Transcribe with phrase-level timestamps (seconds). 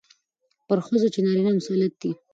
[0.67, 2.11] پر ښځو چې نارينه مسلط دي،